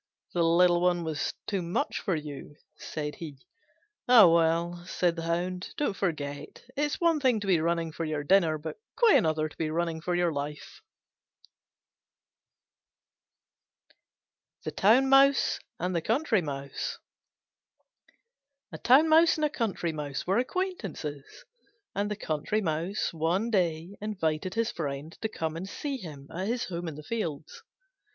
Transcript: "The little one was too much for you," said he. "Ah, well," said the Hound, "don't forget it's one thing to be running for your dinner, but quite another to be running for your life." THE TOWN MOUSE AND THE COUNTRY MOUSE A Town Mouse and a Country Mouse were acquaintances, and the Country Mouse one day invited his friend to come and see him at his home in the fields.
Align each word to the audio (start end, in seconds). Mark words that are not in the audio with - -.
"The 0.33 0.41
little 0.41 0.81
one 0.81 1.03
was 1.03 1.35
too 1.45 1.61
much 1.61 1.99
for 1.99 2.15
you," 2.15 2.55
said 2.75 3.17
he. 3.17 3.37
"Ah, 4.09 4.25
well," 4.27 4.83
said 4.87 5.15
the 5.15 5.21
Hound, 5.21 5.75
"don't 5.77 5.93
forget 5.95 6.63
it's 6.75 6.99
one 6.99 7.19
thing 7.19 7.39
to 7.39 7.45
be 7.45 7.59
running 7.61 7.91
for 7.91 8.03
your 8.03 8.23
dinner, 8.23 8.57
but 8.57 8.79
quite 8.95 9.17
another 9.17 9.47
to 9.47 9.55
be 9.57 9.69
running 9.69 10.01
for 10.01 10.15
your 10.15 10.33
life." 10.33 10.81
THE 14.63 14.71
TOWN 14.71 15.07
MOUSE 15.07 15.59
AND 15.79 15.95
THE 15.95 16.01
COUNTRY 16.01 16.41
MOUSE 16.41 16.97
A 18.71 18.79
Town 18.79 19.07
Mouse 19.07 19.35
and 19.37 19.45
a 19.45 19.51
Country 19.51 19.91
Mouse 19.91 20.25
were 20.25 20.39
acquaintances, 20.39 21.45
and 21.93 22.09
the 22.09 22.15
Country 22.15 22.59
Mouse 22.59 23.13
one 23.13 23.51
day 23.51 23.95
invited 24.01 24.55
his 24.55 24.71
friend 24.71 25.15
to 25.21 25.29
come 25.29 25.55
and 25.55 25.69
see 25.69 25.97
him 25.97 26.27
at 26.33 26.47
his 26.47 26.63
home 26.69 26.87
in 26.87 26.95
the 26.95 27.03
fields. 27.03 27.61